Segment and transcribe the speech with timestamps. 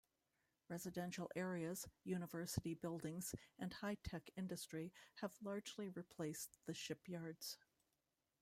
[0.67, 7.59] Residential areas, university buildings and high tech industry have largely replaced the shipyards.